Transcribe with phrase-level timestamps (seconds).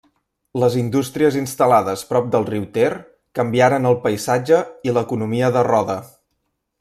[0.61, 2.89] Les indústries instal·lades prop del riu Ter
[3.41, 5.99] canviaren el paisatge i l'economia de Roda.